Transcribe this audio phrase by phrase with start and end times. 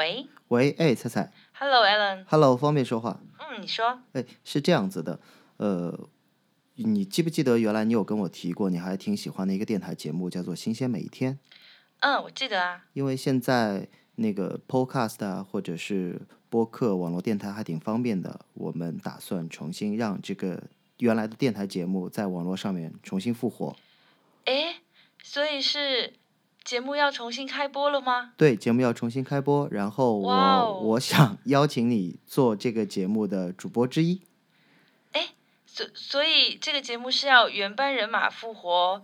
[0.00, 3.20] 喂喂，哎，菜菜，Hello Alan，，Hello，方便说话？
[3.38, 5.20] 嗯，你说，哎，是这样子的，
[5.58, 6.08] 呃，
[6.76, 11.34] 你记不记得原来你有跟我提过，你还挺喜欢的一个电台节目，叫做《新鲜每一天》？
[11.98, 20.62] 嗯，我记得啊，因为现在那个 Podcast 啊，或者是播客、网络电台还挺方便的，我们打算重新让这个
[20.96, 23.76] 原来的电台节目在网络上面重新复活。
[24.46, 24.76] 哎，
[25.22, 26.14] 所以是
[26.70, 28.32] 节目要重新开播了吗？
[28.36, 34.20] 对，节目要重新开播，然后我、我想邀请你做这个节目的主播之一。
[35.10, 35.30] 哎
[35.66, 39.02] 所所以这个节目是要原班人马复活？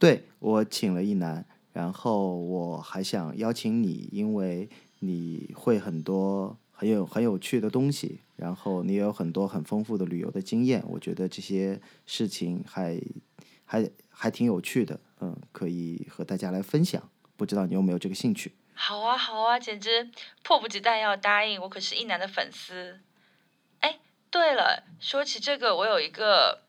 [0.00, 13.00] 对我请了一男，然后我还想邀请你，因为你会很多很有很有趣的东西，然后你也有很多很丰富的旅游的经验，我觉得这些事情还
[13.64, 17.10] 还还挺有趣的，嗯，可以和大家来分享。
[17.36, 18.54] 不知道你有没有这个兴趣？
[18.74, 20.10] 好啊，好啊，简直
[20.42, 23.00] 迫不及待要答应，我可是一男的粉丝。
[23.80, 23.98] 哎，
[24.30, 26.62] 对了，说起这个，我有一个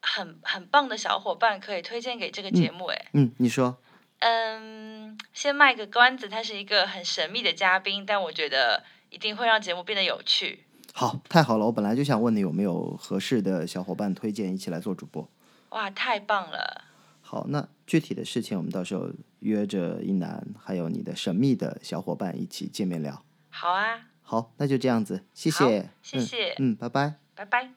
[0.00, 3.78] 很很棒的小伙伴可以推荐给这个节目，哎、嗯，你说。
[4.20, 10.64] 嗯，先卖个关子，他是一个很神秘的嘉宾，但我觉得一定会让节目变得有趣。
[10.92, 11.66] 好，太好了！
[11.66, 15.30] 我本来就想问你有没有合适的小伙伴推荐一起来做主播。
[15.68, 16.86] 哇，太棒了！
[17.30, 23.22] 好，那具体的事情我们到时候约着一楠还有你的神秘的小伙伴一起见面聊。
[23.50, 27.16] 好啊，好，那就这样子，谢好谢，谢谢嗯，嗯，拜拜。
[27.34, 27.70] 拜拜。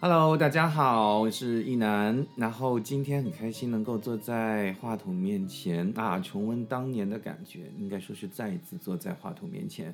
[0.00, 2.24] Hello，大家好，我是一楠。
[2.36, 9.92] 然后今天很开心能够坐在话筒面前啊，重温当年的感觉，应该说是再一次坐在话筒面前。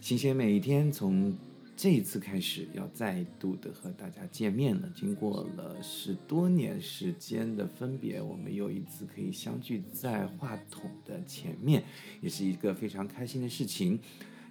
[0.00, 1.36] 新鲜每一天，从
[1.76, 4.88] 这一次开始要再度的和大家见面了。
[4.96, 11.84] 经过了十多年时间的分别，我们又一次可以相聚在话筒的前面，
[12.22, 14.00] 也是一个非常开心的事情。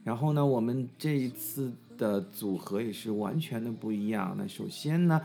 [0.03, 4.35] 然后呢，我们这一次的组合也是完全的不一样。
[4.37, 5.19] 那首先呢，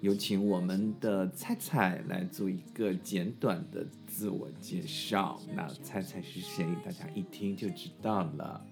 [0.00, 5.40] 有请我们的菜菜来做一个简短的自我介绍。
[5.54, 6.66] 那菜菜是谁？
[6.84, 8.66] 大家一听就知道了。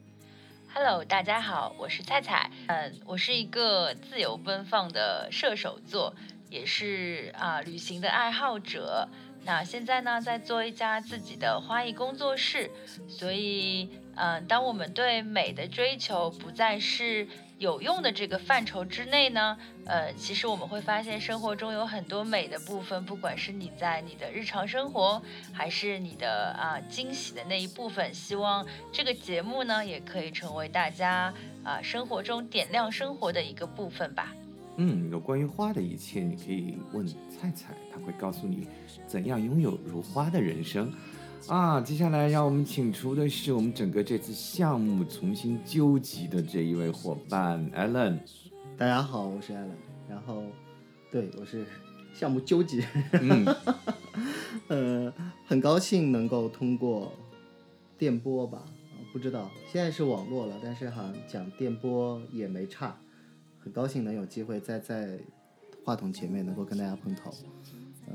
[0.77, 2.51] Hello，大家好，我是菜菜。
[2.67, 6.13] 嗯，我是一个自由奔放的射手座，
[6.51, 9.09] 也是啊、旅行的爱好者。
[9.45, 12.69] 那现在呢，在做一家自己的花艺工作室，
[13.09, 19.57] 所以，嗯，当我们对美的追求不再是有用的这个范畴之内呢，
[19.87, 25.23] 呃，其实我们会发现生活中有很多美的部分，不管是你在你的日常生活，
[25.53, 28.13] 还是你的啊、惊喜的那一部分。
[28.13, 31.33] 希望这个节目呢，也可以成为大家
[31.63, 34.35] 啊、生活中点亮生活的一个部分吧。
[34.77, 38.67] 嗯，有关于花的一切，你可以问菜菜，他会告诉你
[39.07, 40.93] 怎样拥有如花的人生。
[41.49, 48.19] 啊，接下来让我们请出的是我们整个这次项目重新纠集的这一位伙伴 Allen。
[48.79, 49.75] 大家好，我是 Allen
[50.09, 50.45] 然后
[51.11, 51.67] 对我是
[52.15, 53.47] 项目纠集，嗯，
[54.69, 55.13] 呃，
[55.47, 57.13] 很高兴能够通过
[57.99, 62.97] 电波吧，啊不知道现在是网络了，但是好像讲电波也没差，
[63.59, 65.19] 很高兴能有机会再在
[65.85, 67.31] 话筒前面能够跟大家碰头，
[68.07, 68.15] 呃，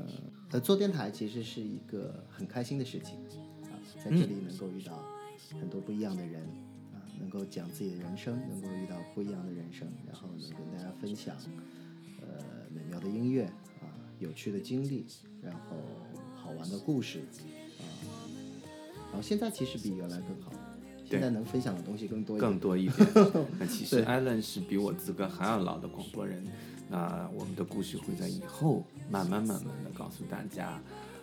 [0.52, 3.18] 呃，做电台其实是一个很开心的事情
[3.64, 3.70] 啊，
[4.02, 5.04] 在这里能够遇到
[5.60, 6.42] 很多不一样的人
[6.92, 11.36] 啊，能够讲自己的人生，能够遇到不一样的人生，然后能跟大家分享
[12.20, 12.26] 呃
[12.74, 13.44] 美妙的音乐
[13.80, 13.86] 啊，
[14.18, 15.06] 有趣的经历，
[15.40, 15.76] 然后
[16.34, 17.20] 好玩的故事
[17.78, 17.82] 啊，
[19.12, 20.52] 然后现在其实比原来更好，
[21.04, 22.50] 现在能分享的东西更多一点。
[22.50, 23.06] 更多一点。
[23.60, 26.44] 那其实对 Alan 是比我资格还要老的广播人，
[26.90, 30.80] 那我们的故事会在以后慢慢慢慢的告诉大家。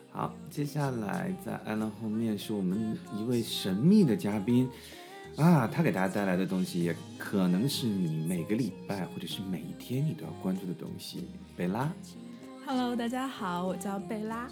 [0.09, 4.67] 好，接下来在 Alan 后面是我们一位神秘的嘉宾
[5.35, 11.27] 啊，他给大家带来的东西也可能是你每个礼拜或者是每一天你都要关注的东西。
[11.55, 11.91] 贝拉
[12.65, 14.49] ，Hello，大家好，我叫贝拉，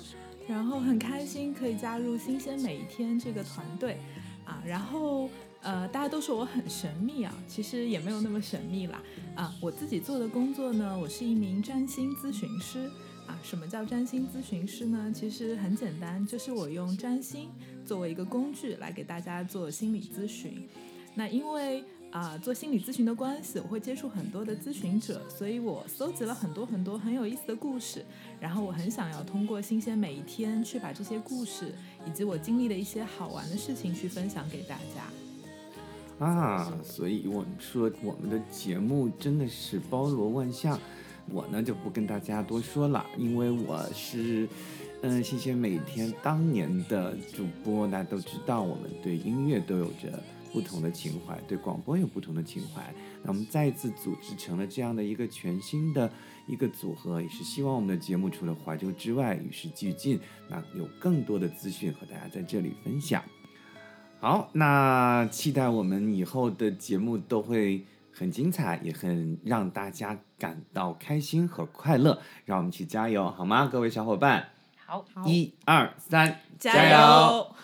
[0.47, 3.97] 然后很开心可以加入新鲜每一天这个团队
[4.43, 5.29] 啊，然后
[5.65, 9.01] 呃，大家都说我很神秘啊，其实也没有那么神秘啦
[9.35, 12.87] 啊，我自己做的工作呢，我是一名占星咨询师
[13.25, 15.11] 啊，什么叫占星咨询师呢？
[15.13, 17.49] 其实很简单，就是我用占星
[17.83, 20.69] 作为一个工具来给大家做心理咨询，
[21.15, 21.83] 那因为。
[22.11, 28.05] 啊、做心理咨询的关系，我会接触很多的咨询者，所以我搜集了很多很多很有意思的故事，
[28.39, 31.75] 然后我很想要通过新鲜每一天去把这些故事
[32.07, 35.24] 以及我经历的一些好玩的事情去分享给大家。
[36.19, 40.79] 啊，所以我们说我们的节目真的是包罗万象。
[41.31, 44.47] 我呢就不跟大家多说了，因为我是，
[45.01, 50.23] 嗯，谢谢每天当年的主播，大家都知道，我们对音乐都有着
[50.53, 52.93] 不同的情怀，对广播有不同的情怀。
[53.23, 56.07] 那我们再次组织成了这样的一个全新的
[56.45, 63.23] 一个组合，也是希望我们的节目除了怀旧之外，与时俱进，那有更多的资讯和大家在这里分享。
[64.25, 72.19] 好，那期待我们以后的节目都会很精彩，也很让大家感到开心和快乐。
[72.43, 74.49] 让我们一起加油，好吗，各位小伙伴？
[74.83, 76.97] 好，一二三，加油！
[76.97, 77.55] 油